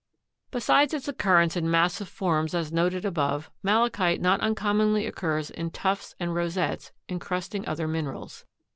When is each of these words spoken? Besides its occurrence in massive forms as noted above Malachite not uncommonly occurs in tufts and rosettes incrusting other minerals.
Besides 0.49 0.95
its 0.95 1.07
occurrence 1.07 1.55
in 1.55 1.69
massive 1.69 2.09
forms 2.09 2.55
as 2.55 2.71
noted 2.73 3.05
above 3.05 3.51
Malachite 3.61 4.19
not 4.19 4.39
uncommonly 4.41 5.05
occurs 5.05 5.51
in 5.51 5.69
tufts 5.69 6.15
and 6.19 6.33
rosettes 6.33 6.91
incrusting 7.07 7.67
other 7.67 7.87
minerals. 7.87 8.43